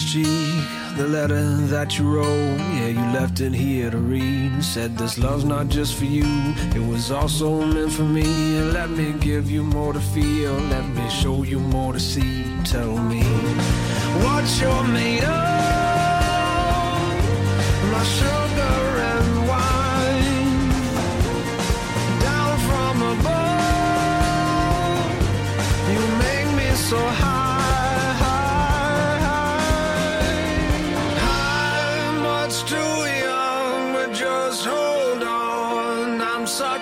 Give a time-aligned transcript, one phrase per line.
[0.00, 0.64] cheek.
[0.96, 4.62] The letter that you wrote, yeah, you left it here to read.
[4.62, 6.24] Said this love's not just for you,
[6.74, 8.24] it was also meant for me.
[8.72, 12.44] Let me give you more to feel, let me show you more to see.
[12.64, 13.22] Tell me
[14.22, 15.30] what you're made of.
[17.92, 20.70] My sugar and wine.
[22.20, 23.42] Down from above,
[25.92, 27.31] you make me so high,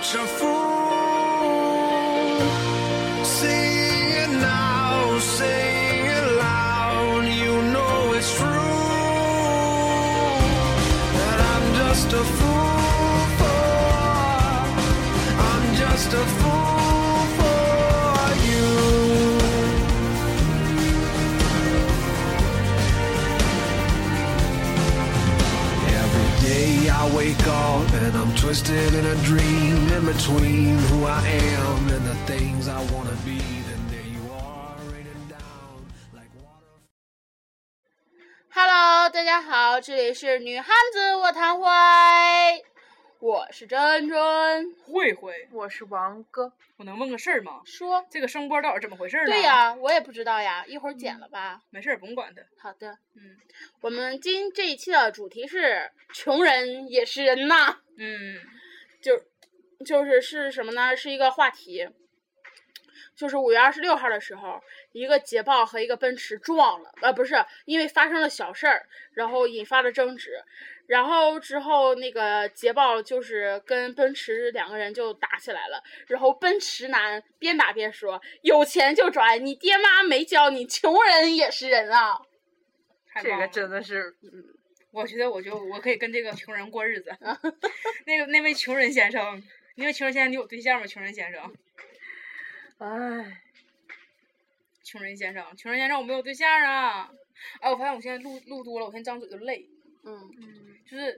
[0.01, 0.79] such a fool.
[3.23, 7.25] Sing it now, sing it loud.
[7.25, 8.47] You know it's true
[11.17, 13.63] that I'm just a fool for.
[15.49, 16.50] I'm just a fool
[28.00, 32.80] and I'm twisted in a dream in between who I am and the things I
[32.92, 33.38] wanna be.
[33.68, 36.80] Then there you are, raining down like water.
[38.50, 41.66] Hello，大家好，这里是女汉子卧谈会，
[43.21, 44.73] 我是真真。
[44.83, 47.61] 慧慧，我是王哥，我能问个事儿吗？
[47.65, 49.31] 说，这个声波到底怎么回事儿呢？
[49.31, 51.61] 对，呀，我也不知道呀，一会儿剪了吧。
[51.69, 52.41] 没事儿，甭管它。
[52.57, 53.37] 好的，嗯
[53.81, 58.39] 我们今这一期的主题是穷人也是人呐，嗯，
[59.03, 59.23] 就
[59.85, 60.97] 就是是什么呢？
[60.97, 61.87] 是一个话题。
[63.13, 64.59] 就是五月二十六号的时候，
[64.93, 67.35] 一个捷豹和一个奔驰撞了，呃，不是，
[67.65, 70.43] 因为发生了小事儿，然后引发了争执，
[70.91, 82.21] 然后之后那个捷豹就是跟奔驰两个人就打起来了，然后奔驰男边打边说：“有钱就拽，你爹妈没教你，穷人也是人啊。
[83.23, 84.43] 这个真的是，嗯
[84.91, 87.09] 我觉得我就我可以跟这个穷人过日子。
[88.05, 89.41] 那个那位穷人先生，
[89.75, 90.85] 那位穷人先生，你有对象吗？
[90.85, 91.53] 穷人先生，
[92.79, 93.41] 唉，
[94.83, 97.09] 穷人先生，穷人先生，我没有对象啊！
[97.61, 99.65] 哎，我发现我现在录录多了，我现在张嘴就累，”
[100.03, 101.17] 嗯嗯，就是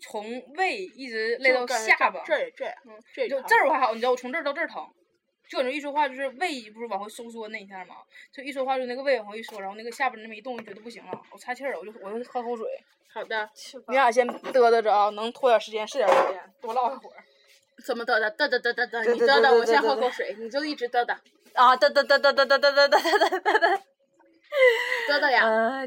[0.00, 0.24] 从
[0.54, 4.88] 胃一直累到下巴，这儿也这儿，嗯这也就疼这儿我还好，你知道我从这儿到这儿疼，
[5.50, 7.96] 就感觉一说话就是胃不是往回收缩那一下嘛？
[8.32, 12.64] 就一说话就那个胃往回一缩，然后那个下巴那么一动，就觉得不行了，我岔气儿了，我就我就喝口水。
[13.12, 13.50] 好的，
[13.88, 17.16] 你俩先嘚嘚着啊，能拖点时间是点时间，多唠一会儿。
[17.84, 19.50] 怎么嘚嘚嘚嘚嘚嘚嘚，你嘚嘚
[20.88, 21.12] 嘚嘚，
[21.54, 25.86] 啊嘚嘚嘚嘚嘚嘚嘚嘚嘚嘚嘚嘚嘚啊，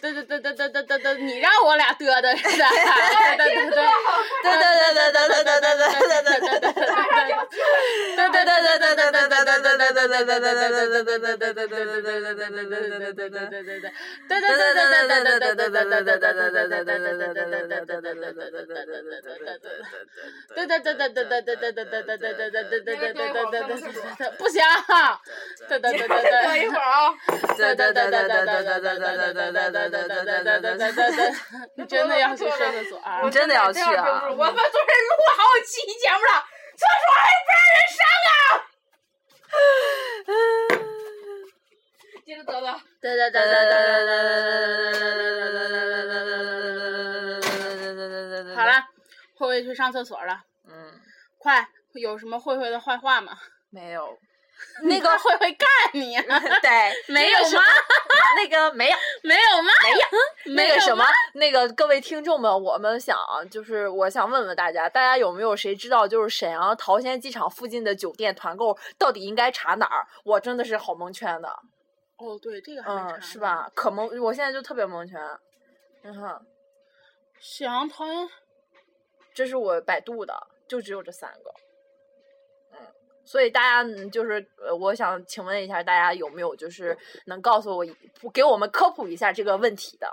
[0.00, 2.66] 嘚嘚嘚嘚嘚嘚嘚嘚，你让我俩嘚嘚是吧？
[3.36, 3.72] 嘚嘚嘚嘚。
[24.38, 24.62] 不行，
[25.68, 25.82] 嘚嘚嘚嘚
[26.44, 27.12] 等一会儿啊，
[27.56, 27.76] 嘚，
[31.76, 33.20] 你真的要去上厕所啊？
[33.22, 34.28] 你真的要去啊？
[34.28, 36.44] 我们昨天录了好几期节目了，
[36.76, 38.32] 厕所还不让人上啊！
[42.24, 42.66] 接着嘚嘚，
[43.02, 43.54] 嘚嘚嘚嘚
[48.46, 48.54] 嘚。
[48.54, 48.72] 好了，
[49.36, 51.00] 慧慧去上厕所了，嗯，
[51.38, 53.36] 快，有什么慧慧的坏话吗？
[53.70, 54.16] 没有，
[54.84, 56.16] 那个会会干你，
[56.62, 57.62] 对，没有吗？
[58.36, 58.96] 那个没有。
[59.22, 59.70] 没有吗？
[59.82, 61.04] 没有，没有那个什么，
[61.34, 63.16] 那个各位听众们，我们想
[63.50, 70.06] 就是我想问问大家，大家有没有谁知道就是沈阳桃仙机场附近的酒店团购到底应该查哪儿？
[70.24, 71.48] 我真的是好蒙圈的，
[72.18, 73.38] 哦，对，这个嗯，是？
[73.38, 73.70] 吧？
[73.74, 75.20] 可蒙，我现在就特别蒙圈。
[76.02, 76.40] 嗯哼，
[77.38, 78.28] 沈阳桃园
[79.34, 80.34] 这是我百度的，
[80.66, 81.52] 就只有这三个。
[83.30, 86.96] 嗯，所以大家嗯就是呃，我想请问一下，大家有没有就是
[87.26, 87.96] 能告诉我一
[88.32, 90.12] 给我们科普一下这个问题的？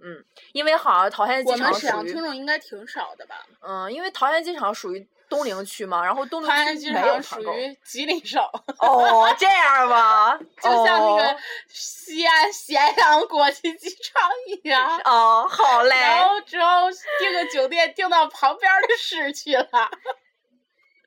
[0.00, 3.46] 嗯，因为好像桃园机我们场属于沈阳听众应该挺少的吧？
[3.60, 7.52] 嗯，因为桃园机场属于东陵区嘛，然后东陵机区没有场属。
[7.52, 8.40] 于吉林省，
[8.78, 10.38] 哦，这样吗？
[10.62, 11.36] 就像那个哦
[11.68, 14.98] 西安咸阳国际机场一样。
[15.04, 15.96] 哦，好嘞。
[15.96, 16.88] 然后之后
[17.18, 19.90] 订个酒店订到旁边的市去了。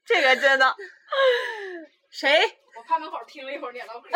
[0.06, 0.76] 这个真的，
[2.10, 2.42] 谁？
[2.76, 4.10] 我趴门口听了一会儿你俩唠嗑，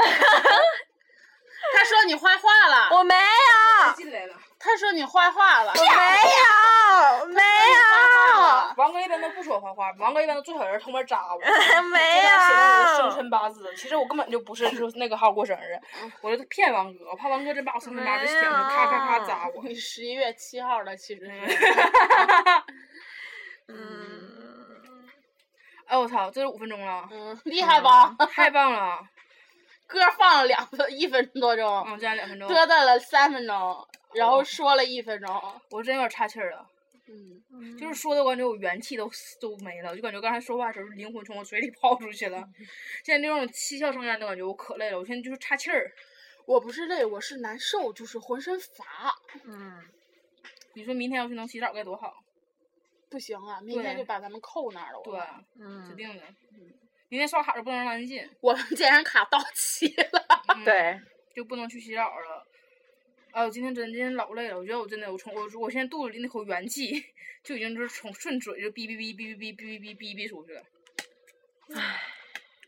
[1.74, 2.89] 他说你坏话了。
[2.92, 4.36] 我没有，进来了。
[4.57, 5.71] 他说你坏话了。
[5.71, 11.39] 我没有，没有，王哥一般都不说坏话，王哥一般都最好人偷摸扎我。
[11.89, 13.12] 没 这样写的我的生。
[13.12, 15.80] 辰八字，其实我根本就不是说那个号过生日，
[16.21, 19.63] 我就骗王哥，我怕王哥真把我生辰八字写上，咔咔咔扎我。
[19.63, 21.31] 你十一月七号了，其实是。
[23.68, 24.04] 嗯，
[25.87, 28.15] 哎我操，这是五分钟了，嗯，厉害吧？
[28.31, 29.07] 太棒了！
[29.87, 35.61] 歌放了两分一分多钟，嗯，这样两分钟，嘚嘚了三分钟，然后说了一分钟。
[35.69, 36.67] 我真有点岔气儿了，
[37.07, 39.09] 嗯，就是说的我感觉我元气都
[39.39, 42.43] 都没了，就感觉刚才说话的时候灵魂从我嘴里抛出去了。
[43.05, 45.91] 现在那种七窍生烟的感觉，我可累了，我现在就是岔气儿。
[46.47, 49.15] 我不是累，我是难受，就是浑身乏。
[49.45, 49.83] 嗯，
[50.73, 52.25] 你说明天要是能洗澡该多好。
[53.09, 54.99] 不行啊，明天就把咱们扣那儿了。
[54.99, 55.19] 我对
[55.59, 56.23] 嗯，指嗯，定的。
[57.07, 60.25] 明天刷卡都不能让人进，我们健身卡到期了。
[60.55, 60.99] 嗯，对，
[61.33, 62.45] 就不能去洗澡了。
[63.31, 67.05] 啊，我今天真今天老累了，我觉得我真的我从我我现在肚子里那口元气
[67.43, 70.63] 就已经就是从顺嘴就哔哔哔哔哔哔哔哔哔哔出去了。
[71.75, 72.01] 唉，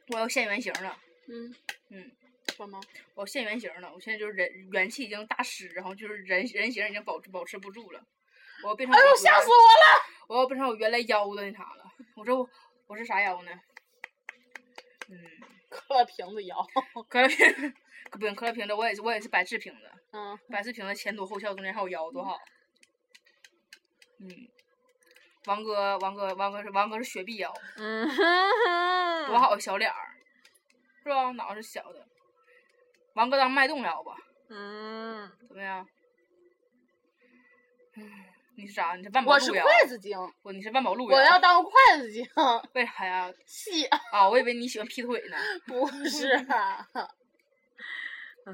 [0.09, 0.97] 我要现原形了，
[1.27, 1.55] 嗯
[1.89, 2.11] 嗯，
[2.55, 2.79] 什么？
[3.15, 8.05] 我现原形了，我现在就是人元气已经大失，然后就是人人形已经保持保持不住了。
[8.63, 9.85] 我要变成哎呦，我吓死我原了！
[10.27, 11.91] 我要变成我原来腰的那啥了。
[12.15, 12.49] 我说我
[12.87, 13.51] 我是啥腰呢？
[15.09, 15.17] 嗯，
[15.69, 16.55] 可乐瓶子腰。
[17.07, 17.73] 可乐瓶，
[18.11, 19.91] 不用可乐瓶子，我也是我也是百事瓶子。
[20.11, 22.37] 嗯，百事瓶子前凸后翘，中间还有腰，多好。
[24.19, 24.29] 嗯，
[25.45, 30.15] 王哥，王哥，王哥是王哥是雪碧腰，嗯哼，多好个小脸儿，
[31.03, 31.31] 是吧？
[31.31, 32.07] 脑袋是小的。
[33.13, 34.15] 王哥当脉动腰吧，
[34.49, 35.87] 嗯，怎么样？
[37.95, 38.11] 嗯，
[38.57, 38.95] 你是啥？
[38.95, 39.51] 你是万宝我是？
[39.51, 41.15] 筷子精，不，你是万宝路腰。
[41.15, 42.27] 我要当筷子精。
[42.73, 43.31] 为啥呀？
[43.45, 45.37] 细啊，我以为你喜欢劈腿呢。
[45.67, 46.87] 不是啊，
[48.45, 48.53] 唉，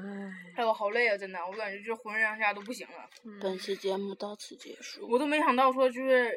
[0.56, 3.08] 哎，我好累啊，真的，我感觉就是浑身上下都不行了。
[3.40, 5.08] 本期节目到此结束。
[5.08, 6.30] 我都没想到说就是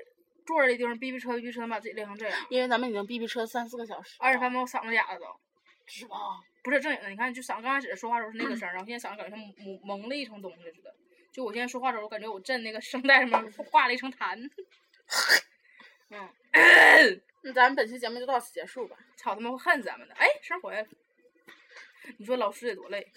[0.46, 2.40] 坐着的地方逼逼车逼逼车能把自己累成这样。
[2.50, 5.26] 因为咱们已经逼逼车三四个小时了，二十分钟我嗓子哑了都。
[5.86, 6.16] 是吧？
[6.64, 9.46] 不是正经的，你看，就嗓子刚开始说话时候是那个声儿，然后现在嗓子感觉像
[9.84, 10.94] 蒙蒙了一层东西似的。
[11.38, 14.36] 就我现在说话的时候，我感觉我震那个声带上面挂了一层痰。
[16.10, 16.28] 嗯，
[17.44, 18.98] 那咱们本期节目就到此结束吧。
[19.16, 20.16] 操他妈会恨咱们的！
[20.16, 20.88] 哎，声回来了。
[22.18, 23.08] 你说老师得多累？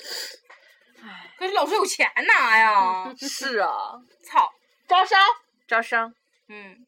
[1.03, 3.11] 唉，可是老师有钱拿呀！
[3.17, 4.53] 是啊， 操，
[4.87, 5.19] 招商
[5.67, 6.15] 招商
[6.49, 6.87] 嗯，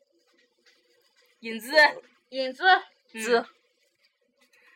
[1.40, 1.72] 引资，
[2.28, 2.62] 引资
[3.22, 3.46] 资嗯，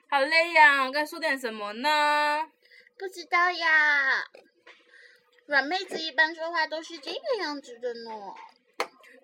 [0.08, 2.50] 好累呀，该说点什么呢？
[2.98, 4.24] 不知道呀。
[5.46, 8.34] 软妹子一般说话都是这个样子的呢。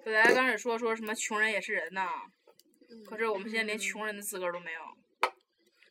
[0.04, 2.08] 本来刚开始说说什么穷人也是人呐，
[3.08, 4.80] 可是我们现在连嗯穷人的资格都没有。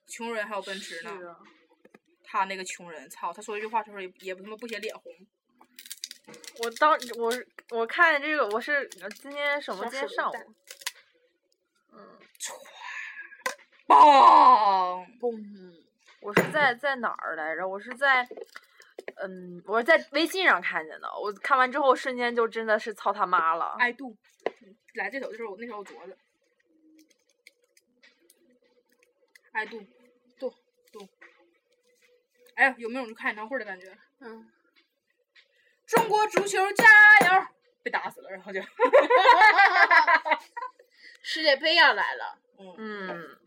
[0.07, 1.12] 穷人还有奔驰呢。
[1.30, 1.39] 啊，
[2.24, 3.33] 他那个穷人，操！
[3.33, 5.13] 他说一句话的时候也也不他妈不写脸红。
[6.60, 9.84] 我当我是我看这个我是呃今天什么？
[9.84, 10.36] 小今天上午
[11.92, 12.19] 嗯，
[13.88, 15.20] 嘣！
[15.20, 15.84] 嘣！
[16.22, 17.67] 我是在在哪儿来着？
[17.67, 18.27] 我是在，
[19.18, 21.08] 嗯，我是在微信上看见的。
[21.20, 23.75] 我看完之后，瞬间就真的是操他妈了。
[23.80, 24.15] 爱度，
[24.96, 26.18] 来这首的时候，我那时候我镯子。
[29.51, 29.82] 爱度，
[30.39, 30.50] 度
[30.91, 31.08] 度。
[32.56, 33.98] 哎呀，有没有去看演唱会的感觉？
[34.20, 34.51] 嗯，
[35.86, 36.86] 中国足球加
[37.36, 37.48] 油！
[37.84, 38.62] 被打死了，然后就，
[41.24, 43.39] 世界杯要来了，嗯，嗯，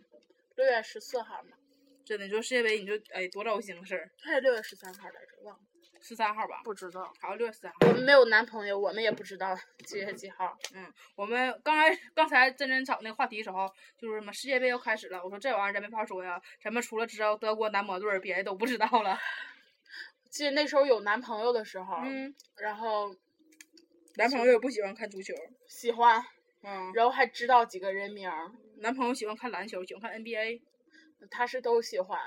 [0.57, 1.57] 六月十四号嘛，
[2.05, 4.11] 真的，你说世界杯，你就哎多糟心的事儿。
[4.23, 5.61] 还是六月十三号来着，忘了。
[6.01, 7.11] 十三号吧，不知道。
[7.19, 7.79] 好，六月十三号。
[7.81, 10.55] 我们没有男朋友，我们也不知道几月几号。
[10.75, 13.67] 嗯我们刚才刚才真真找那个话题的时候，
[13.99, 19.19] 就是什么世界杯要开始了，我说这玩意儿咱没法说呀，咱们除了知道德国男模队儿，别的都不知道了。
[20.29, 23.15] 记得那时候有男朋友的时候，嗯，然后
[24.17, 25.33] 男朋友也不喜欢看足球，
[25.69, 26.23] 喜欢，
[26.65, 30.61] 嗯，然后还知道几个人名儿，男朋友喜欢看篮球，喜欢看 NBA，
[31.31, 32.19] 他是都喜欢。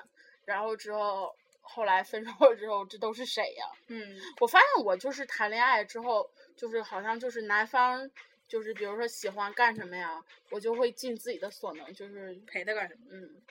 [0.46, 3.66] 然后之后后来分手了之后，这都是谁呀？
[3.88, 8.10] 嗯，我发现我就是谈恋爱之后，就是好像就是男方，
[8.48, 13.02] 就是比如说喜欢干什么呀，我就会尽自己的所能，就是陪他干什么？
[13.12, 13.42] 嗯，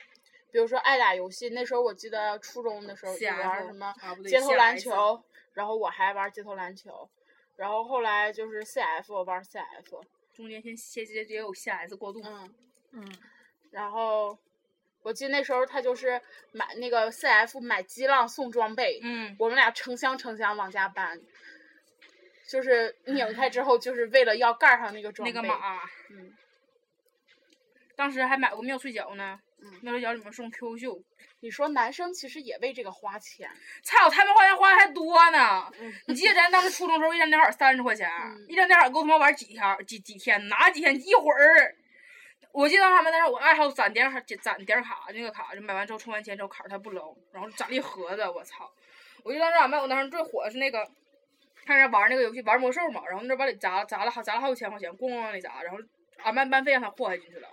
[0.51, 3.93] 比如说爱打游戏，那时候我记得初中的时候就玩什么
[4.27, 5.23] 街头篮球，
[5.53, 7.07] 然后我还玩街头篮球，
[7.55, 12.55] 然后后来就是 CF 我玩 CF，中间先先也也有 CS 过渡，嗯，
[12.93, 13.17] 嗯，
[13.69, 14.35] 然后
[15.03, 21.19] 我记得那时候他就是买那个 CF 买激浪送装备，嗯，我们俩成箱成箱往家搬，
[22.49, 26.33] 就是拧开之后就是为了要盖上那个装备，那个码，嗯，
[27.95, 29.39] 当时还买过妙脆角呢，
[29.81, 31.01] 那时候家里面送 QQ 秀，
[31.39, 33.49] 你说男生其实也为这个花钱，
[33.83, 35.71] 操，他们花钱花的还多呢。
[35.79, 41.75] 嗯你记得咱当时初中时候一张电话三十块钱，嗯一张电话够他妈玩几天几几天，哪几天一会儿。
[42.57, 48.67] 我记得他们那时候我爱好攒点卡，攒点卡那个卡，就买完之后充完钱之后卡儿它不扔，然后攒了一盒子，我操！
[49.23, 50.83] 我记得当时俺们我当时最火的是那个，
[51.67, 55.77] 看着玩那个游戏玩魔兽嘛，然后那把里砸砸了好砸了好几千块钱，咣咣往里砸，然后
[56.23, 57.47] 俺班班费让他祸害进去了。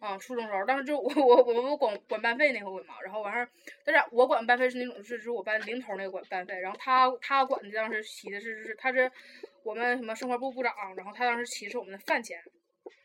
[0.00, 3.48] 啊，初中时候，当时就我我我我管管班费那回嘛，然后完事儿，
[3.84, 9.08] 但是我管班费是那种是是我班零头那个管班费，然后他他管的当时起的是是他是
[9.62, 12.42] 我们什么生活部部长，然后他当时起的是我们的饭钱，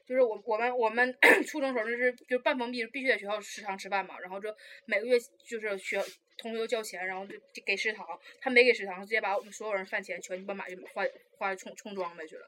[0.10, 4.50] 就是我我们我们 初中时候就是就是半封闭必须在学校食堂吃饭嘛，然后就
[4.86, 6.04] 每个月就是学
[6.36, 8.08] 同学都交钱，然后就就给食堂，
[8.42, 11.04] 他没给食堂，直接把我们所有人饭钱全鸡巴买花
[11.38, 12.48] 花充充装备去了。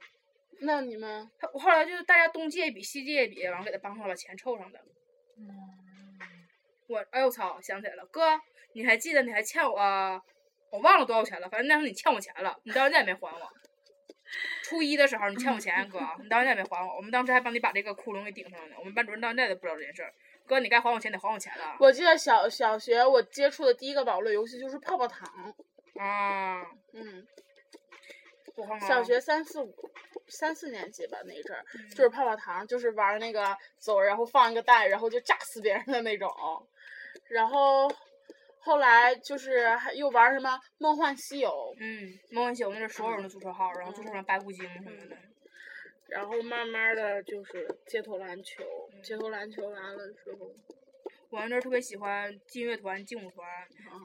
[0.62, 4.80] 那你们他我后来就是大家东借一笔西借一笔，然后给他帮上把钱凑上的。
[6.88, 8.41] 我哎呦我操，想起来了，哥，
[8.74, 9.80] 你还记得你还欠我，
[10.72, 13.48] 我忘了多少钱了，反正那时候你欠我钱了，你到现在也没还我。
[14.64, 18.76] 初一的时候你欠我钱，哥，你到现在也没还我，我们当时还帮你把这个窟窿给顶上了呢。
[18.80, 20.14] 我们班主任到现在都不知道这件事儿。
[20.48, 21.78] 哥，你该还我钱得还我钱了。
[21.80, 25.30] 我记得小小学我接触的第一个网络游戏就是泡泡糖，
[25.98, 26.62] 啊，
[26.94, 27.26] 嗯，
[28.56, 29.74] 我看看啊小学三四五
[30.28, 36.30] 三四年级吧那阵儿，嗯就是泡泡糖，就是玩那个走，然后放一个蛋，然后就炸死别人的那种。
[37.30, 37.90] 然后
[38.60, 45.18] 后来就是还又玩什么梦幻西游，嗯，梦幻西游那是所有人的注册号，然后注册上白骨精什么的。
[46.10, 48.64] 然后慢慢的就是街头篮球，
[49.02, 50.54] 街头篮球完了之后，
[51.32, 53.48] 我那阵儿特别喜欢劲乐团、劲舞团，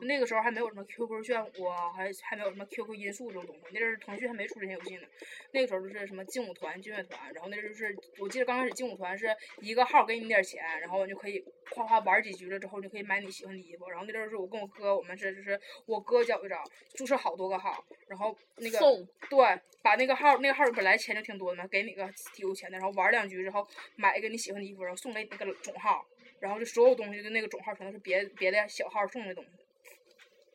[0.03, 3.63] 那个时候还没有什么 QQ 炫舞啊，还还没有什么 QQ 音速这种东西。
[3.73, 5.03] 那阵儿腾讯还没出这些游戏呢。
[5.51, 9.27] 那个时候就是什么劲舞团、劲乐团，然后那阵儿就是我记得刚开始劲舞团是
[9.61, 13.89] 一个号给你点钱，然后你就可以夸夸玩几局了之后，你就可以买你喜欢的衣服。
[13.91, 16.63] 然后那阵儿是我跟我哥，我们是就是我哥教一招，
[16.95, 19.39] 注册好多个号，然后那个送对，
[19.83, 23.67] 把那个号那个号本来钱就挺多的嘛，给你个挺有钱的，然后玩两局之后
[23.97, 26.07] 买一个你喜欢的衣服，然后送给你那个总号，
[26.41, 29.51] 然后就所有东西就那个总号全都是别别的小号送的东西，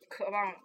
[0.10, 0.58] 可棒了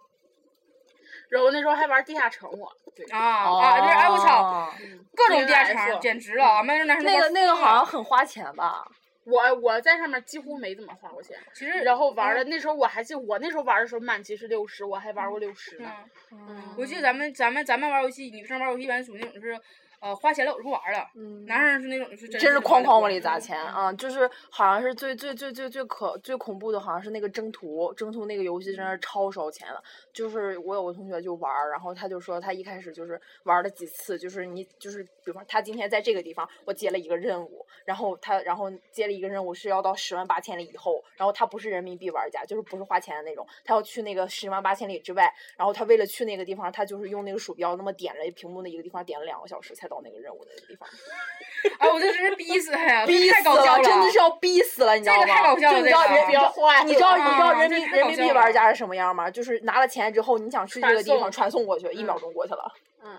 [1.29, 3.85] 然后那时候还玩地下城我，对，啊啊！
[3.85, 4.73] 对，哎我操，哦
[5.13, 8.89] 各种电 DNF 厂简直了，俺们那男生那个那个好像很花钱吧？
[9.25, 15.91] 我我在上面几乎没怎么花过钱，其实然后玩的那时候我还记得我那时候玩的时候满级是六十，我还玩过六十呢。
[16.31, 19.59] 嗯，我记得咱们咱们咱们玩游戏，女生玩游戏一般属于那种就是
[19.99, 23.91] 呃花钱了我就不玩了，嗯男生是那种是真是是哐哐往里砸砸钱啊！
[23.93, 29.83] 就是好像是最最最最最可最恐怖的，好像是那个征途，征途那个游戏真是超烧钱的。
[30.13, 50.87] 就是我有个同学就玩儿，然后他就说他一开始就是玩了几次，就是你就是比方他今天在这个地方我接了一个任务，然后他然后接了一个任务是要到十万八千里以后，然后他不是人民币玩家，就是不是花钱的那种，他要去那个十万八千里之外，然后他为了去那个地方，他就是用那个鼠标那么点了屏幕的一个地方，点了两个小时才到那个任务的那个地方。
[51.79, 53.05] 哎，我这真是逼死他呀！
[53.05, 55.21] 逼死太搞笑了，真的是要逼死了，你知道吗？
[55.21, 59.29] 这个太搞笑了就你知道人，比较坏你知道你知道啊人民人民币玩家是什么样吗？
[59.29, 62.71] 就是拿了钱之后，你想去这个地方传传送过去，一秒嗯钟过去了，
[63.03, 63.17] 嗯，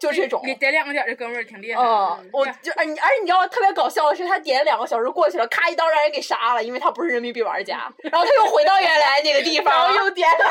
[0.00, 0.40] 就这种。
[0.44, 1.88] 给点两个点，这哥们儿挺厉害的。
[1.88, 10.44] 嗯，我就而你而且你知道特别搞笑的是，他点了两个小时过去了，咔一刀让人给杀了，因为他不是人民币玩家， 然后他又回到原来那个地方，然后又点了，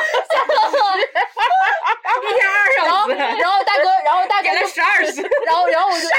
[2.22, 6.18] 一天二然后小时，然后大哥，然后大哥点十二次，然后然后我就 杀了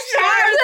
[0.00, 0.56] 十二次。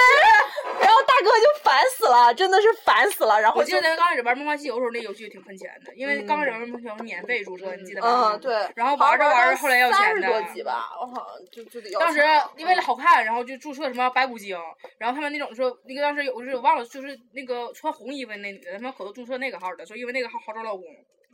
[0.81, 8.31] 然后大哥就烦死了，真的是烦死了，然后就我记得咱刚开始玩《梦幻西游》的时候，那游戏就挺喷钱的，因为刚开始玩《梦幻西游》是免费注册，你记得吗？
[8.35, 8.41] 嗯，。
[8.41, 14.59] 对，然后玩着玩着后来要三钱的十多级吧，我好像就就得要当时钱了为了好看，然后就注册什么白骨精，
[14.99, 20.85] 然后他们那种说那个当时有就是我忘了，就是那个穿红衣服那女的，他们可都注册那个号的，说因为那个号好找老公，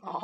[0.01, 0.19] 哦，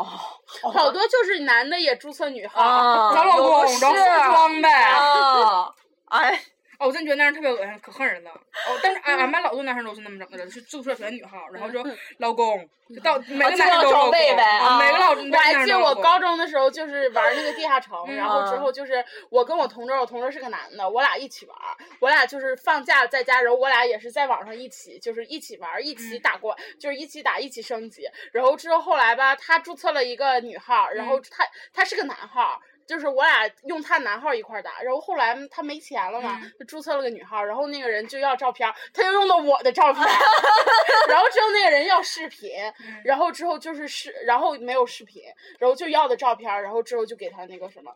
[0.74, 4.70] 好多就是男的也注册女号，啊，找老公，有然后是送装呗。
[4.70, 5.74] 啊，
[6.12, 6.40] 哎，
[6.82, 8.32] 哦，我真觉得那样特别恶心，可恨人了。
[8.32, 11.86] 哦，但是俺俺班老多男生都是那么整的，是注册全女号，然后就
[12.18, 21.56] 老公，就到每个男生都有老装备公呗啊每个老我还记得我高中中的时候就是玩那个地下城，嗯然后之后就是我跟我同桌，我同桌是个男的，我俩一起玩，
[22.00, 26.22] 我俩就是放假在家，然后我俩也是在网上一起就是一起玩，一起嗯。
[26.22, 31.24] 打过，就是一起打一起升级，然后之后后来吧，他注册了一个女号，然后嗯。
[31.30, 32.60] 他他是个男号。
[32.92, 36.52] 就是我俩用他男号一块儿打，然后后来他没钱了嘛，嗯。
[36.60, 40.04] 就注册了个女号，然后那个人就要照片，他就用的我的照片，
[41.08, 42.52] 然后之后那个人要视频，
[42.86, 45.24] 嗯然后之后就是视，然后没有视频，
[45.58, 47.94] 然后就要的照片，然后之后就给他那个什么，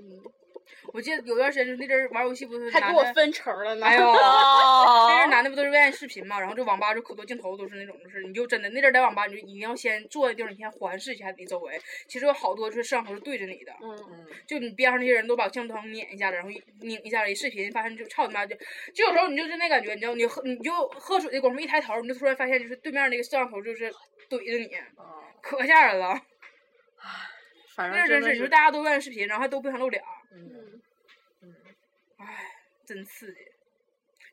[0.00, 0.22] 嗯，
[0.92, 3.86] 我记得有段时间，就那阵儿玩游戏不是还给我分成了呢。
[3.86, 11.80] 哎呦， 那阵儿哦男的不都是愿意视频嘛，然后这网吧就可多镜头都是那种，就是你就真的那阵儿在网吧，你就一定要先坐的地方，你先环视一下你周围。
[12.08, 18.56] 其实有好多就是摄像头是对着你的，嗯，嗯就你边上那些人都把镜头撵一下子，然后一拧一下子，一视频发现就操你妈就，
[18.94, 23.90] 就有时候你就是那感觉，你知道，你喝你就喝水的功夫一抬头，你就突然发现就是对面那个摄像头就是
[24.28, 24.66] 怼着你，
[24.98, 25.04] 嗯
[25.40, 26.20] 可吓人了。
[27.74, 30.80] 反那阵儿真是，你说正真的是，大家都愿意视频，然后还都不想露脸儿，嗯
[31.42, 31.54] 嗯
[32.18, 32.52] 唉，
[32.84, 33.40] 真刺激。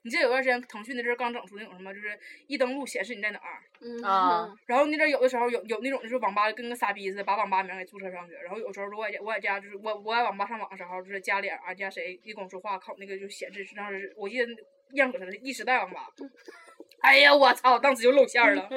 [0.01, 14.47] 你记得有段时间腾讯那阵儿刚整出那种什么，就是一登录显示你在哪儿，嗯啊然后那阵儿有的时候有有那种就是网吧跟个傻逼似的，把网吧名给注册上去，然后有时候我在家我在家就是我我在网吧上网的时候，就是加脸啊家谁一跟我说话，靠那个就显示当时我记得
[14.93, 16.07] 样可能是一时代网吧。
[17.01, 17.77] 哎呀，我操！
[17.79, 18.69] 当时就露馅儿了，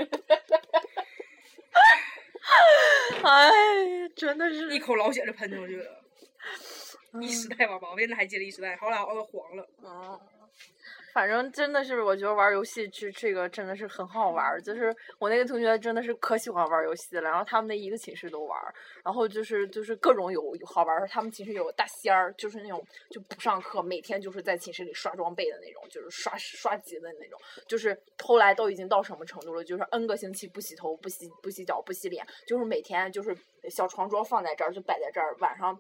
[3.22, 6.04] 哎，真的是一，口老血就喷出去了。
[7.20, 9.66] 一时代网吧，我现在还记得一时代，后来好像黄了。
[9.82, 10.20] 嗯。
[11.14, 14.60] 反正真的是，我觉得玩游戏这这个真的是很好玩儿。
[14.62, 21.06] 就是我那个同学真的是可喜欢玩儿游戏了，然后他们那一个寝室都玩儿，然后就是就是各种有有好玩。
[21.08, 27.38] 他们寝室有个大仙儿，就是那种就不上课，每天就是在寝室里刷装备的那种，就是刷刷级的那种。
[27.68, 29.62] 就是后来都已经到什么程度了？
[29.62, 33.36] 就是 N 个星期不洗头、不洗不洗脚、不洗脸，就是每天就是
[33.68, 35.78] 小床桌放在这儿就摆在这儿，晚上。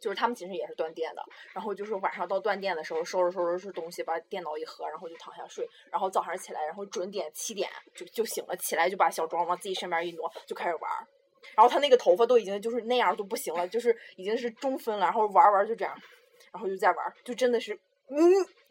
[0.00, 11.06] 就是他们寝室也是断电的，然后就是晚上到断电的时候，收拾收拾拾东西，把电脑一合，然后就躺下睡，然后早上起来，然后准点七点就就醒了，起来就把小庄往自己身边一挪，就开始玩儿。
[11.56, 15.94] 然后他那个头发都已经就是那样都不行了，就是已经是中分了，然后玩玩就这样，
[16.52, 17.74] 然后就在玩，就真的是
[18.08, 18.18] 嗯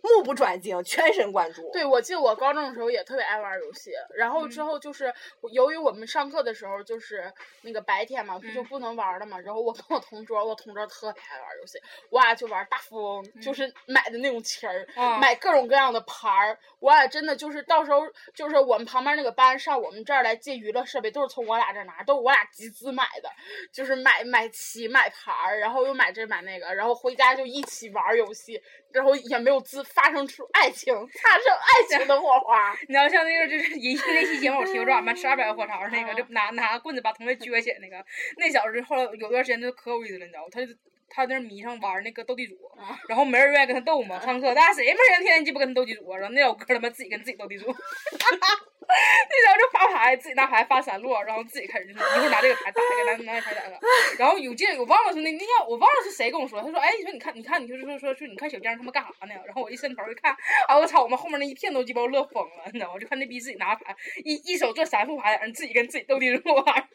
[0.01, 1.69] 目不转睛，全神贯注。
[1.71, 4.65] 对，我记得我高中的时候也特别爱玩儿游戏，然后之嗯。
[4.65, 7.31] 后就是我由于我们上课的时候就是
[7.63, 8.65] 那个白天嘛，不就嗯。
[8.65, 14.87] 不能玩儿了嘛，然后我跟我同桌，我同桌特别爱玩儿游戏，我俩就玩大富翁，就是买的那种旗儿，
[15.19, 18.01] 买各种各样的牌儿，我俩真的就是到时候
[18.33, 23.29] 就是我们旁边那个班上我们这儿来借娱乐设备，都是从我俩这儿拿，都是我俩集资买的，
[23.73, 28.61] 就是买买棋买牌儿，然后又买这买那个，然后回家就一起玩游戏，
[28.93, 32.73] 然后也没有自发生出爱情，擦生爱情的火花。
[32.87, 38.03] 你知道像那个就是银杏那期节目，我提过这俺们吃二百个火肠那个，就拿拿棍子把同学撅起来那个，
[38.37, 40.47] 那小子后来有段时间就可有意思了，你知道吗？
[40.51, 40.67] 他就
[41.09, 42.55] 他在那迷上玩那个斗地主，
[43.07, 46.17] 然后没人愿意跟他斗嘛，上课大家谁没人天天鸡巴跟他斗地主啊？
[46.17, 47.65] 然后那小哥他妈自己跟自己斗地主。
[49.29, 53.79] 那时候就发牌，自己拿牌发三摞，然后自己开始就是一会儿拿这个牌打一个，拿拿那牌打一个。
[54.17, 59.33] 然后有劲我忘了是那那天我忘了是谁跟我说，他说哎，你说你看你看你就是说说说你看小江他们干啥呢？
[59.45, 60.35] 然后我一伸头一看，
[60.67, 62.99] 啊我操，我们后面那一片都鸡巴乐疯了，你知道吗？
[62.99, 66.87] 就看那逼自己拿牌，一一手做三副牌，自己跟自己斗地主玩。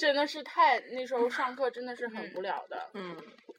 [0.00, 2.90] 真的是太那时候上课真的是很无聊的。
[2.94, 3.14] 嗯，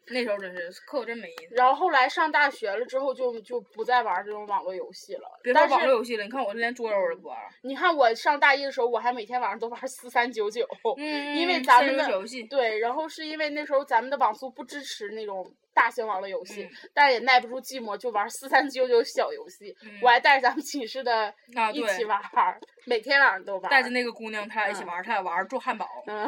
[0.07, 1.55] 那时候真是课真没意思。
[1.55, 5.39] 然后后来上大学了之后就就不再玩这种网络游戏了。
[5.43, 7.37] 别说网络游戏了，你看我连桌游我都不玩。
[7.61, 10.67] 你看我上大一的时候，我还每天晚上都玩四三九九。
[10.97, 12.05] 嗯因为咱们的
[12.49, 19.75] 对，然后是因为那时候咱们的网速不支持那种大型网络游戏，嗯但是也耐不住寂寞，就玩四三九九小游戏。
[19.83, 23.69] 嗯我还带着咱们寝室的啊一起玩儿，每天晚上都玩。
[23.69, 25.87] 带着那个姑娘，她俩一起玩儿，他俩玩做汉堡。
[26.07, 26.27] 嗯，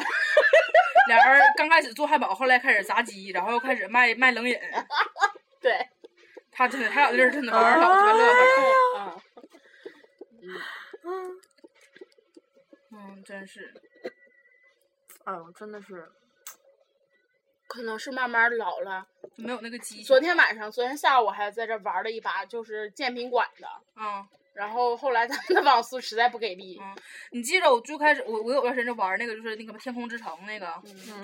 [1.08, 4.58] 俩人刚开始做汉堡，后来开始炸鸡，然后又开始卖卖冷饮。
[5.60, 5.88] 对，
[6.52, 9.22] 他真的，他俩这阵儿真的玩儿老鸡巴乐呵了。
[11.04, 11.42] 嗯，
[12.92, 13.74] 嗯，真是。
[15.26, 16.12] 哎呦，真的是，
[17.74, 19.04] 可能是慢慢老了。
[19.36, 20.04] 没有那个激情。
[20.04, 23.68] 昨天晚上，昨天下午我还在这玩了一把，就是建宾馆的。
[24.00, 26.96] 啊，然后后来他们的网速实在不给力，嗯
[27.32, 30.72] 你记着我最开始我我有段时间就玩那个，就是那个天空之城那个，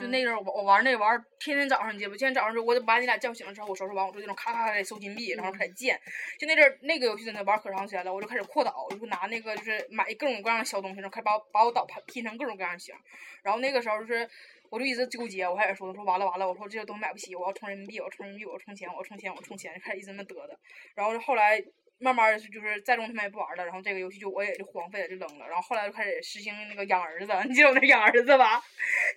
[0.01, 2.15] 就那阵儿我我玩那个玩儿，天天早上你记不？
[2.15, 6.01] 今天早上就我就把你俩叫醒了之后，我收拾完我就那种咔咔咔给收金币，然后开始建。
[6.39, 12.95] 就那阵儿那个游戏真的玩儿可长时间了，我就开始扩岛，就拿那个就是买各种各样的小东西，然后开始把我把我岛拼拼成各种各样的型。
[13.43, 14.27] 然后那个时候就是。
[14.69, 20.59] 我就一直纠结，我开始说，我说完了完了，我说这些东西买不起，我要充人民币，我要充人民币，我要充钱，我要充钱，我充钱，就开始一直那么嘚瑟。
[20.95, 21.59] 然后后来
[21.99, 25.45] 慢慢的就是再中他们也不玩了，然后这个游戏就我也就荒废了，就扔了。
[25.47, 28.61] 然后后来就开始实行那个养儿子，你记得我那养儿子吧？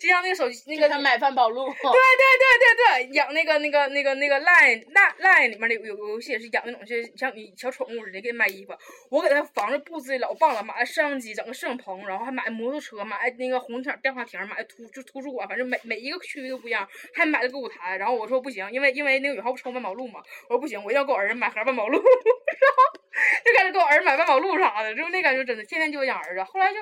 [0.00, 1.66] 就像那个手机那个他买饭宝路。
[1.66, 8.72] 对对对对对，养那个那个那个那个 line line line 里面的有有游戏也是养那种，就是像你小宠物似的，给你买衣服。
[9.10, 17.96] 我给他房子布置的老棒了，买了摄像机，整个摄影棚，然后还买摩托车，买那个红场电话亭，买图就图书馆，反正每每一个区域都不一样，还买了个舞台。
[17.96, 21.98] 然后我说不行，因为因为那个宇浩不抽万宝路嘛，我说不行，我一定要给我儿子买盒万宝路，
[23.44, 26.42] 就开始给我儿子买万宝路啥的，就那感觉真的天天就养儿子。
[26.44, 26.78] 后来就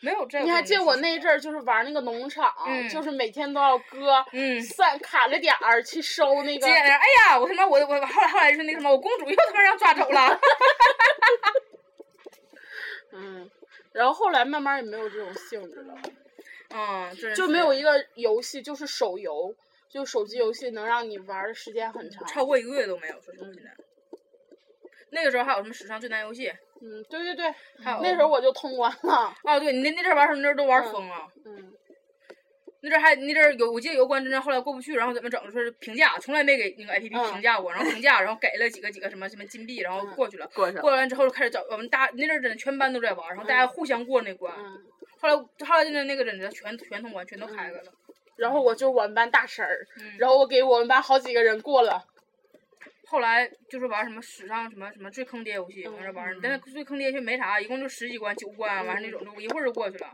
[0.00, 0.44] 没有这个。
[0.44, 6.72] 你还记得我那一阵儿就是玩那个农场，嗯就是每天都要割，嗯散卡着点儿去收那个姐。
[6.72, 10.40] 哎呀，我他妈我我后来后来是那什么，我公主又他妈让抓走了。
[13.12, 13.50] 嗯，
[13.92, 15.94] 然后后来慢慢也没有这种性质了，
[16.74, 19.54] 嗯，就没有一个游戏就是手游，
[19.88, 22.24] 就手机游戏能让你玩的时间很长。
[22.28, 23.70] 超过一个月都没有，说实话现在。
[25.10, 26.48] 那个时候还有什么史上最难游戏？
[26.80, 29.34] 嗯，对对对，还有那时候我就通关了。
[29.44, 31.26] 哦，对你那那阵玩什么阵都玩疯了。
[31.44, 31.72] 嗯，
[32.82, 35.40] 那阵还那阵有，我记得有关真正后来过不去，然后怎么整？
[35.50, 40.48] 说是评价，从来没给那个 A P P 嗯评价过，然后评价，然后给了几个几个什么什么金币，然后嗯过去了。
[40.54, 44.54] 过去了过完之后就开始找我们大那阵儿真的全班都在玩，然后大家互相过那关。
[44.56, 44.78] 嗯，
[45.20, 45.34] 后来
[45.66, 47.82] 后来真的那个真的全全通关，全都开开了。
[48.36, 49.66] 然后我就我们班大神
[50.16, 52.04] 然后我给我们班好几个人过了。
[53.10, 60.12] 后来就是玩什么史上什么什么最坑爹游戏，嗯完事玩儿，但是最坑爹却没啥，一共就十几关九关，完事那种就一会儿就过去了。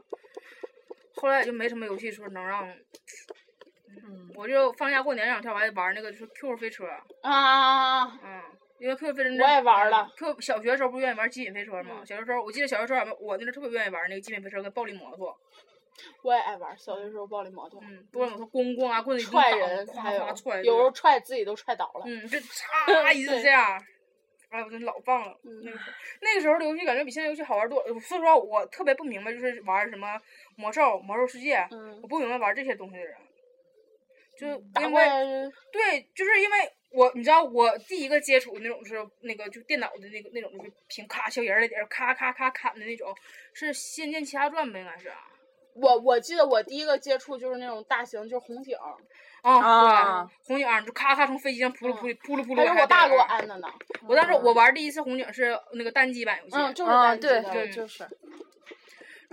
[1.16, 6.85] 后来也就没什么游戏说能让，嗯，我就放假过年两天我还玩那个就是 QQ 飞车，
[7.22, 8.42] 啊，嗯，
[8.78, 10.09] 因为 QQ 飞车我也玩了。
[10.16, 11.96] Q 小学的时候不是愿意玩极品飞车吗？
[12.00, 15.37] 嗯小学时候我记得小学时候我那时候特别愿意玩那个极品飞车跟暴力摩托，
[16.22, 22.04] 我也爱玩，小的时候暴力摩托，嗯，暴力摩托咣咣啊棍子踹人，夸还有踹，有时候踹自己都踹倒了。
[22.07, 23.83] 嗯，就 嚓一直这样。
[24.50, 25.37] 哎，我真老棒了。
[25.42, 28.00] 嗯那个时候那个时候的游戏感觉比现在游戏好玩多了。
[28.00, 30.20] 说实话，我特别不明白，就是玩什么
[30.57, 33.16] 魔兽、魔兽世界，嗯我，不明白玩这些东西的人。
[34.38, 34.46] 就
[34.80, 35.04] 因为
[35.72, 43.12] 对，就是因为我，你知道我第一个接触那种就是那个就电脑的那个那种就是凭咔小人儿的点儿咔咔咔砍的那种，
[43.52, 44.78] 是《仙剑奇侠传》吧？
[44.78, 45.18] 应该是啊。
[45.75, 48.77] 我我记得我第一个接触就是那种大型，就是红警，
[49.43, 53.69] 啊，啊对，红警儿就咔咔从飞机上扑噜扑噜扑噜扑噜还我爸给我掉安的呢。
[54.09, 56.91] 我当时我玩第一次红警是那个单机版游戏，嗯，就是。
[56.91, 58.09] 啊，单机的对对，嗯就是，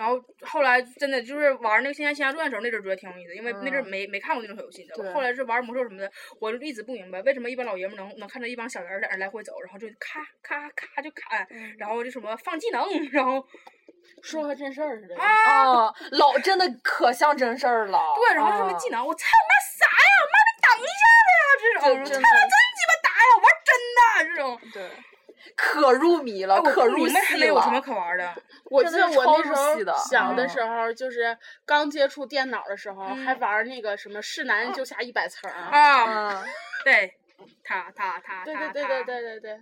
[0.02, 5.04] 然后后来真的就是玩那个《仙剑奇侠传》的时候，那阵儿觉得挺有意思，因为那阵儿嗯没没看过那种小游戏，你知道吧？
[5.04, 13.46] 对后来是玩魔兽什么的，我就一直不明白为什么一帮老爷们儿能能看着一帮小人儿在那来回走，然后就咔咔咔就砍，嗯然后就什么放技能，然后
[14.26, 15.16] 说和真事儿似的。
[15.18, 15.28] 啊，
[15.86, 18.00] 啊，老真的可像真事儿了。
[18.16, 24.90] 对，然后什么啊技能，我操妈啥呀，妈你等一下子呀，这种，就真的操真鸡巴打呀，玩真的这种，对，
[25.56, 27.80] 可入迷了，可入戏们有什么。
[27.82, 28.34] 可玩的，
[28.72, 35.54] 我记得我那时候小的嗯时候，就是刚接触电脑的时候，还嗯玩那个什么是男人就下一百层儿。
[35.56, 36.44] 啊，嗯，
[36.86, 37.14] 对，
[37.64, 39.60] 他他他对对对对对对对对，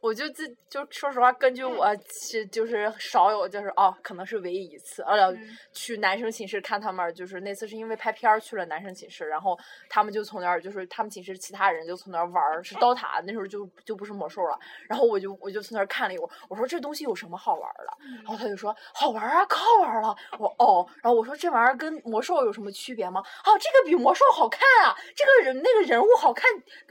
[0.00, 9.58] 我就自就说实话，根据我其就是少有就是哦，可能是唯一一次，呃，嗯去男生寝室看他们，就是那次是因为拍片儿去了男生寝室，然后
[9.88, 14.58] 他们就从那儿就是他们寝室其他人就从那儿玩儿，是刀塔，那时候就就不是魔兽了，
[14.88, 17.96] 然后我就我就从那儿看了一会儿，我说这东西有什么好玩的？
[18.18, 20.14] 然后他就说好玩啊，可好玩了。
[20.38, 23.20] 我哦，然后我说这玩意儿跟魔兽有什么区别吗？
[23.44, 26.50] 哦，这个比魔兽好看啊，这个人那个人物好看，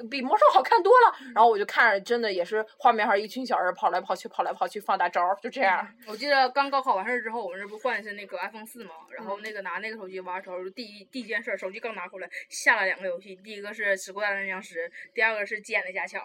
[0.09, 1.15] 比魔兽好看多了。
[1.35, 5.87] 然后我就看着，真的也是画面上一群小人跑来跑去，跑来跑去，放大招儿，就这样。
[6.07, 16.19] 我记得刚高考完事儿之后，我们这不换的是那个 iPhone 四嘛，然后那个拿那个手机玩的时候，第一第一件事儿，手机刚拿回来，下了两个游戏，第一个是《死过大战僵尸》，第二个是《鸡眼的家巧》。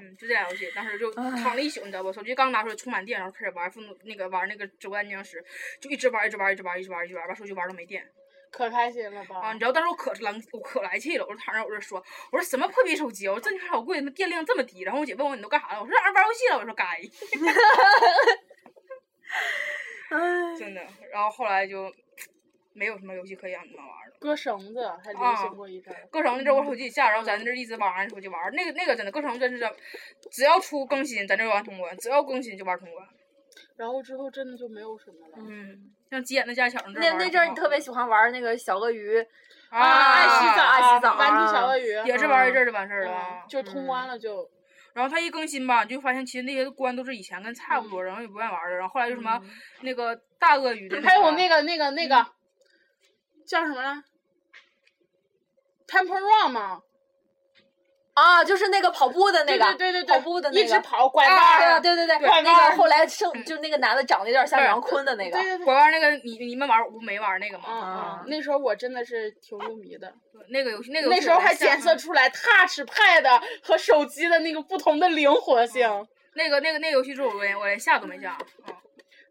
[0.00, 2.12] 嗯，就这俩游戏，当时就躺了一宿，你知道不？
[2.12, 3.70] 手机刚拿出来充满电，然后开始玩
[4.02, 5.40] 那个玩那个《植物大战僵尸》，
[5.80, 8.04] 就一直玩，一直玩，一直玩，一直玩，一直玩，把手机玩到没电
[8.56, 9.52] 可开心了吧啊！
[9.52, 9.58] 你？
[9.58, 11.98] 知道当时我可来我可来气了，我就躺那我这说，
[12.30, 13.32] 我说什么破逼手机啊！
[13.32, 14.82] 我说这你好贵，他妈电量这么低。
[14.82, 15.80] 然后我姐问我你都干啥了？
[15.80, 16.58] 我说让人玩游戏了。
[16.58, 16.84] 我说该。
[20.10, 20.80] 唉，真的。
[21.12, 21.92] 然后后来就
[22.72, 24.14] 没有什么游戏可以让你们玩了。
[24.20, 26.06] 割绳子还流啊行过一阵儿。
[26.10, 28.52] 歌城那阵儿我手机下，然后咱那阵儿一直玩，手机玩。
[28.52, 29.68] 那个那个真的，割绳子真是，
[30.30, 33.08] 只要出更新，咱这玩通关；只要更新就玩通关。
[33.76, 35.36] 然后之后真的就没有什么了。
[35.38, 39.18] 嗯，像急眼的家巧那那那阵儿你特别喜欢玩那个小鳄鱼，
[39.70, 43.48] 啊，爱洗澡，爱洗澡顽啊皮小鳄鱼，也是玩一阵儿就完事儿了嗯。
[43.48, 44.48] 就通关了就。
[44.92, 48.76] 然后它一更新吧，你就发现其实那些关都是以前跟差不多，然后也不愿意玩儿了。
[48.76, 49.40] 然后后来就什么
[49.80, 52.24] 那个大鳄鱼的，还有那个那个那个
[53.44, 54.02] 叫什么来
[55.88, 56.80] ？Temple Run 吗？
[58.14, 60.60] 啊，就是那个跑步的那个，对对对对，跑步的那个。
[60.60, 65.64] 一直跑拐弯啊儿啊，对对对，拐弯那个后来剩就那个男的长得有点像杨坤的那个对，对对。
[65.64, 67.64] 拐弯那个，你你们玩儿我没玩儿那个吗？
[67.68, 70.12] 嗯啊嗯，那时候我真的是挺入迷的。
[70.50, 75.88] 那个游戏那个戏那时候还检测出来 Touch Pad 和手机的那个不同的灵活性。
[76.34, 78.36] 那个那个那个游戏之后，我连我连下都没下。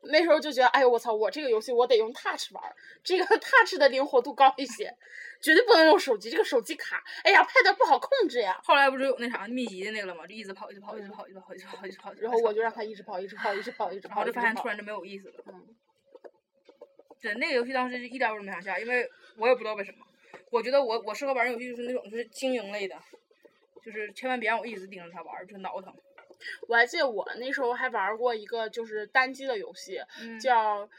[0.04, 4.94] 嗯那时候就觉得，哎呦我操，我这个游戏我得用 touch 玩儿，这个 touch 的灵活度高一些，
[5.42, 8.60] 绝对不能用手机，这个手机卡，哎呀，pad 不好控制呀。
[8.64, 10.28] 后来不是有那啥密集的那个了吗？
[10.28, 12.14] 就一直跑，一直跑，一直跑，一直跑，一直跑，一直跑。
[12.14, 15.36] 然后我就让他一直跑，一直跑，一直跑，一直跑，然后就发现突然然就没有意思了。
[15.48, 15.68] 嗯。
[17.22, 20.00] 对，那个游戏当时就一点儿我都没想下，因为我也不知道为什么。
[20.52, 22.96] 我觉得我我适合玩游戏就是那种就是经营类的，
[23.82, 25.96] 就是千万别让我一直盯着它玩儿，就挠腾。
[26.68, 30.86] 我还记得我那时候还玩过一个就是单机的游戏，嗯叫《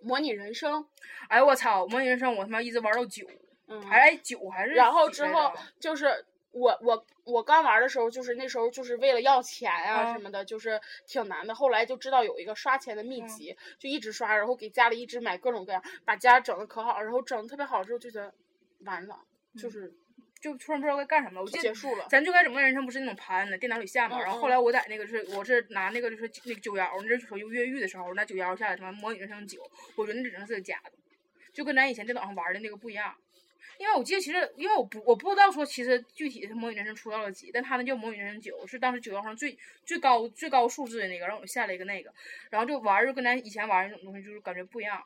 [0.00, 0.82] 模拟人生》。
[1.28, 1.86] 哎我操！
[1.86, 3.26] 模拟人生我他妈一直玩到九，
[3.68, 11.54] 嗯，还九还是然后之后就是我我我刚玩的时候，就是那时候就是为了要钱啊嗯什么的，就是挺难的。
[11.54, 18.32] 后来就知道有一个刷钱的秘嗯籍，就一直刷，然后给家里一直买各种各样，把家整的可好，然后整的特别好之后就觉得
[18.84, 19.18] 完了，
[19.58, 19.92] 就是
[20.44, 21.40] 就突然不知道该干什么了。
[21.40, 22.06] 我记得结束了。
[22.10, 29.62] 咱最开始模拟人生不是那种盘的，电脑里下嘛，嗯然后后来我在那个是我是拿那个就是那个九幺，那是手机越狱的时候，我拿九幺下来什么模拟人生九，
[29.96, 30.92] 我觉得那只能是个假的，
[31.54, 33.14] 就跟咱以前电脑上玩的那个不一样。
[33.78, 42.12] 因为我记得其实，因为我不我不知道说其实具体是模拟人生出到了几，但他那叫模拟人生九，是当时九幺上最最高最高数字的那个，然后我下了一个那个，
[42.50, 45.02] 然后就玩儿就跟咱以前玩儿那种东西就是感觉不一样。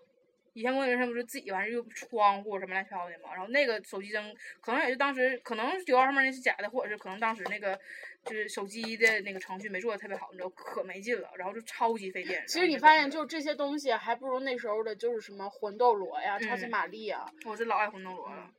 [0.58, 7.78] 以前模拟人生不是自己完事儿有窗户什么乱七八糟的嘛，然后那个手机灯可能也是当时可能九幺上面那是假的，或者是可能当时那个
[8.24, 12.44] 就是手机的那个程序没做的特别好，你知道可没劲了，然后就超级费电。
[12.48, 18.50] 其实你发现，就这些东西还不如那时候的，就是什么魂斗罗呀、超级嗯玛丽呀，我是老爱魂斗罗了。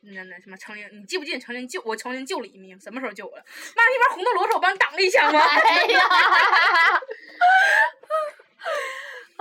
[0.00, 2.80] 那那什么曾经，你记不记得曾经救我曾经救了一命？
[2.80, 3.44] 什么时候救我了？
[3.76, 5.40] 妈，那边红斗罗的时候我帮你挡了一枪吗？
[5.40, 6.00] 哎呀，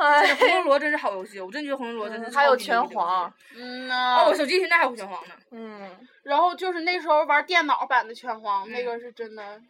[0.04, 3.32] 哎红斗罗真是好游戏，我真觉得红斗罗真是嗯还有拳皇。
[3.56, 4.36] 嗯哦，我。
[4.36, 5.34] 手机现在还有拳皇呢。
[5.52, 5.90] 嗯，
[6.24, 9.62] 然后就是那时候玩电脑版的拳皇，那嗯个是真的。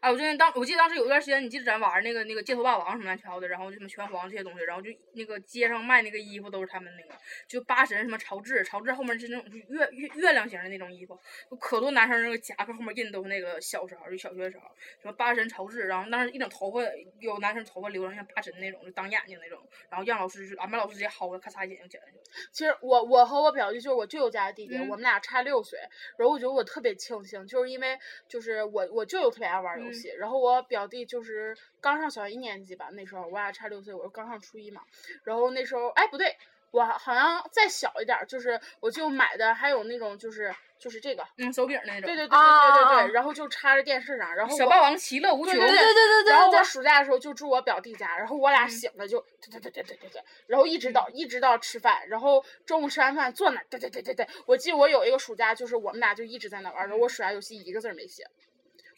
[0.00, 7.14] 哎，我记得当我记得当时有一段时间，你记得咱玩那个那个街头霸王什么乱七八糟的，然后就什么拳皇这些东西，然后就那个街上卖那个衣服都是他们那个，
[7.46, 11.18] 就八神什么朝志，朝志后面是那种就月月月亮型的那种衣服，
[11.50, 14.64] 就可多男生那个夹克后面印的都是那个小时候就小学的时候，
[15.02, 16.80] 什么八神朝志，然后当时一整头发
[17.20, 19.58] 有男生头发留上像八神那种，就当眼睛那种，
[19.90, 22.18] 然后让老师就俺们老师直接薅了，咔嚓眼睛剪了去。
[22.52, 25.78] 其实我我和我表弟就是我舅舅家的弟弟，嗯我们俩差六岁。
[26.16, 34.82] 然后我觉得我特别庆幸，就是因为就是我我舅舅特别爱玩游嗯戏，然后我表弟就是刚上小学一年级吧，那时候我俩差六岁，我是刚上初一嘛。
[35.24, 36.36] 然后那时候哎不对，
[36.70, 42.02] 我好像再小一点儿，就是我就买的还有那种就是就是这个，嗯，手柄那种。
[42.02, 45.54] 对对对对对对啊对，然后就插着电视上，然后小霸王其乐无穷。
[45.54, 58.24] 对对对对对然后我暑假的时候就住我表弟家，然后我俩嗯醒了就对对对对对对对，然后一直到一直到吃饭，然后中午吃完饭坐那儿，对对对对对，我记得我有一个暑假就是我们俩就一直在那玩儿，然后我暑假游戏一个字儿没写，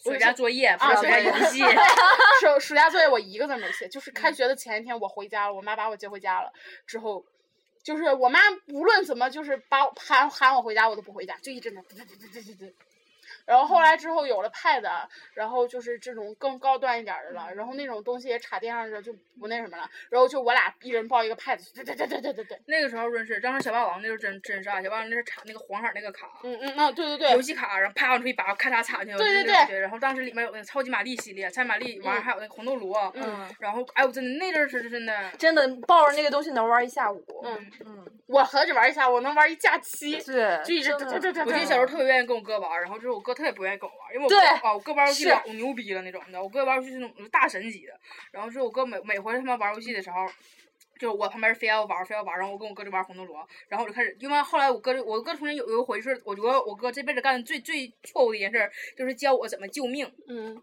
[0.03, 1.62] 暑假作业不啊是 暑假对游戏。
[2.41, 6.53] 暑暑假作业我一个字儿没写，就是嗯开学的前一天我回家了，我妈把我接回家了
[6.87, 7.25] 之后。
[7.85, 8.38] 就是我妈
[8.69, 12.75] 无论怎么就是把我喊喊我回家，我都不回家，就一直在对对对对对对对。
[13.46, 14.83] 然后后来之后有了 Pad，
[15.35, 29.18] 然后就是这种更高端一点儿的了，然后那种东西也插电上去就不那什么了，然后就我俩一人抱一个 Pad，对对对对对对对，那个时候认识，当时小霸王那时候真真是啊，小霸王那是插那个黄色那个卡，嗯嗯嗯，对对对，游戏卡，然后啪往出一拔，咔嚓插进去。
[29.18, 29.78] 对对对。
[29.81, 37.24] 然后当时里面有那个超级玛丽系列，超级玛丽完了嗯还有那个红斗罗，嗯然后哎我真的那阵儿是真的，真的抱着那个东西能玩一下午。
[37.44, 47.92] 嗯，嗯，我何止玩一下，我能玩一假期，对，就一直对对对我记得小时候特别愿意跟我哥玩，然后之后我哥特别不愿意跟我玩，因为我哥啊我哥玩游戏老牛逼了那种的，我哥玩游戏是那种大神级的，
[48.31, 50.27] 然后之后我哥每每回他妈玩游戏的时候。
[51.01, 60.62] 就是我旁边非要玩非要玩，然后我跟我哥就玩红斗罗，然后我就开始，因为后来我哥就我哥从前有有一回是，我觉得我哥这辈子干的最最错误的一件事，就是教我怎么救命，嗯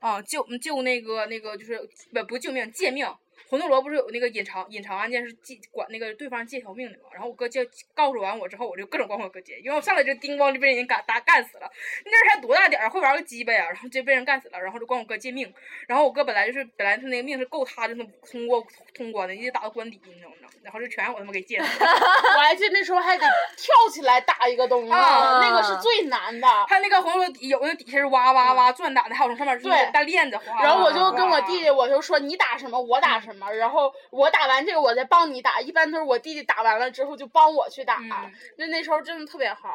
[0.00, 1.78] 啊，救救那个那个就是
[2.14, 3.06] 不不救命借命。
[3.48, 7.10] 魂斗罗不是有那个隐藏隐藏按键是借管那个对方借条命的嘛？
[7.12, 7.60] 然后我哥就
[7.94, 11.70] 告诉完我之后，我就各种管我哥借，因为我上来就叮咣就被人干打干死了。
[12.04, 15.52] 那阵儿才多大点儿，会玩个鸡巴呀，然后就被人干死了，然后就管我哥借命。
[15.86, 20.36] 然后我哥本来就是本来他那个命是够他就能通过通关的，一直打到关底，你知道吗？
[20.62, 21.64] 然后就全让我他妈给借了。
[22.36, 26.48] 我还记得那时候还得跳起来打一个东西，啊那个是最难的。
[26.66, 30.62] 他那个魂斗罗底有的底下是哇哇哇转打的，还有从上面就是对大链子哗。
[30.62, 33.23] 然后我就跟我弟弟，我就说你打什么，我打什么，
[33.56, 35.60] 然后我打完这个，我再帮你打。
[35.60, 39.74] 一般都是我弟弟打完了之后就帮我去打，嗯那那时候真的特别好。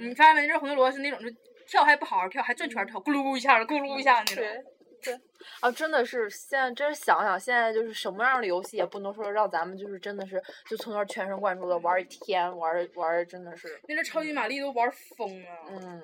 [0.00, 0.48] 你发现没？
[0.48, 1.28] 这魂斗罗是那种就
[1.66, 4.64] 跳还不好好跳，还转圈儿跳，咕噜一下子，咕噜一下子那种。
[5.00, 5.20] 对对，
[5.60, 15.48] 啊，真的是现在真是想想，现在就是什么样的游戏也不能说让咱们就是真的是就从那儿全神贯注的玩儿一天，玩儿玩儿真的是，那阵超级玛丽都玩疯了。
[15.70, 16.02] 嗯，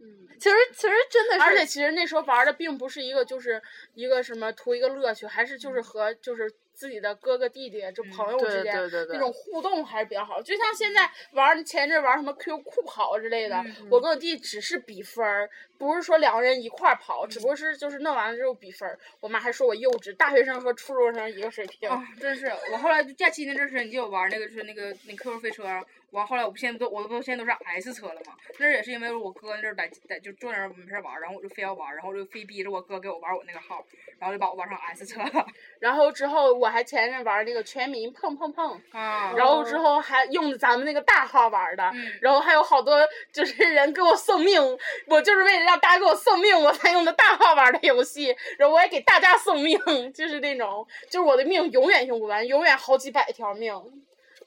[0.00, 3.60] 嗯，其实其实真的是，而且其实那时候玩的并不是一个就是
[3.94, 10.40] 一个什么图一个乐趣，还是就是和就是自己的哥哥弟弟，就朋友之对间、那种互动还是比较好。
[10.40, 15.50] 就像现在玩前阵玩什么 QQ 酷跑之类的，嗯我跟我弟只是比分儿，
[15.80, 18.98] 不是说两个人一块儿跑，只不过是就是弄完了之后比分儿。
[19.18, 21.88] 我妈还说我幼稚，大学生和初中生一个水平。
[21.88, 22.52] 啊，真是！
[22.70, 25.64] 我后来就假期那阵儿是，你就玩那个就是那个那 QQ 飞车，
[26.10, 28.34] 完后来我不现在不都我都现在都是 S 车了嘛。
[28.58, 33.82] 那也是因为我哥那阵儿在在就坐那儿没事儿玩，然后我就非要玩，然后我就非逼着我哥给我玩我那个号，
[34.18, 35.46] 然后就把我玩上 S 车了。
[35.80, 43.00] 然后之后我还前一阵玩那个全民碰碰碰，啊，然后之后还用咱们那个大号玩的，嗯然后还有好多
[43.32, 44.60] 就是人给我送命，
[45.06, 49.78] 我就是为了让大家给我送命，我才用的大号玩的游戏，然后我也给大家送命，
[50.12, 53.72] 就是那种，就是我的命永远用不完，永远好几百条命，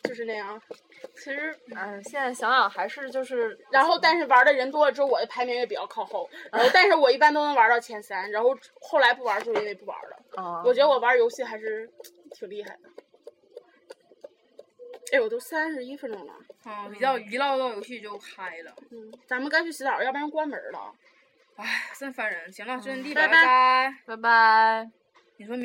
[0.03, 0.61] 就是那样。
[1.15, 6.29] 其实，嗯、现在想想还是就是，然后，但是玩的人多了之后，我的排名也比较靠后。
[6.51, 8.29] 然后，但是我一般都能玩到前三。
[8.29, 10.41] 然后后来不玩就是因为不玩了。
[10.41, 11.89] 啊、我觉得我玩游戏还是
[12.33, 12.89] 挺厉害的。
[15.13, 16.33] 哎，我都三十一分钟了。
[16.63, 20.93] 啊，一到一唠到游戏就嗨了，嗯，咱们该去洗澡，要不然关门了。
[21.57, 22.51] 唉，真烦人。
[22.51, 23.93] 行了，就这地，吧拜拜。
[24.05, 24.89] 拜拜。
[25.37, 25.61] 你说明。